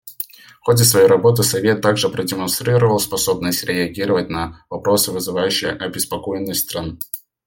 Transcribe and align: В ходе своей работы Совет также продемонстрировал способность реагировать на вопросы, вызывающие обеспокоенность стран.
В 0.61 0.65
ходе 0.65 0.83
своей 0.83 1.05
работы 1.05 1.43
Совет 1.43 1.81
также 1.83 2.09
продемонстрировал 2.09 2.99
способность 2.99 3.63
реагировать 3.65 4.29
на 4.29 4.65
вопросы, 4.67 5.11
вызывающие 5.11 5.69
обеспокоенность 5.73 6.61
стран. 6.67 6.97